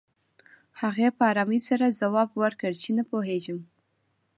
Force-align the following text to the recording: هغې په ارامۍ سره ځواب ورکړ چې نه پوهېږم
هغې 0.81 1.07
په 1.17 1.23
ارامۍ 1.31 1.59
سره 1.69 1.95
ځواب 1.99 2.29
ورکړ 2.43 2.71
چې 2.81 2.89
نه 2.97 3.03
پوهېږم 3.11 3.59